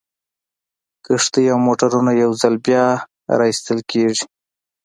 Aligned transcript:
کښتۍ 1.05 1.45
او 1.53 1.57
موټرونه 1.67 2.11
یو 2.23 2.31
ځل 2.41 2.55
بیا 2.65 2.85
را 3.37 3.45
ایستل 3.49 3.79
کیږي 3.91 4.23